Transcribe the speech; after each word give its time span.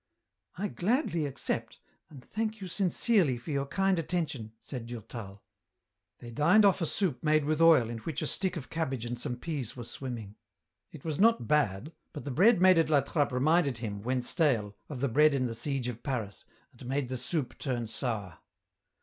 "I 0.57 0.67
gladly 0.67 1.27
accept, 1.27 1.77
and 2.09 2.25
thank 2.25 2.59
you 2.59 2.67
sincerely 2.67 3.37
for 3.37 3.51
your 3.51 3.67
kind 3.67 3.99
attention," 3.99 4.51
said 4.59 4.87
Durtal. 4.87 5.43
They 6.17 6.31
dined 6.31 6.65
off 6.65 6.81
a 6.81 6.87
soup 6.87 7.23
made 7.23 7.45
with 7.45 7.61
oil 7.61 7.87
in 7.87 7.99
which 7.99 8.23
a 8.23 8.25
stick 8.25 8.57
of 8.57 8.71
cabbage 8.71 9.05
and 9.05 9.19
some 9.19 9.35
peas 9.37 9.75
were 9.75 9.83
swimming; 9.83 10.37
it 10.91 11.05
was 11.05 11.19
not 11.19 11.47
bad, 11.47 11.91
but 12.13 12.25
the 12.25 12.31
bread 12.31 12.59
made 12.63 12.79
at 12.79 12.89
La 12.89 13.01
Trappe 13.01 13.31
reminded 13.31 13.77
him, 13.77 14.01
when 14.01 14.23
stale, 14.23 14.75
of 14.89 15.01
the 15.01 15.07
bread 15.07 15.35
in 15.35 15.45
the 15.45 15.53
siege 15.53 15.87
of 15.87 16.01
Paris, 16.01 16.45
and 16.71 16.87
made 16.87 17.07
the 17.09 17.15
soup 17.15 17.59
turn 17.59 17.85
sour. 17.85 18.39